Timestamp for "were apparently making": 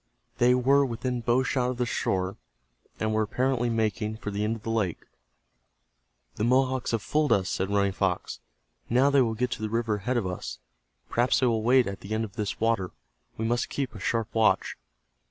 3.13-4.17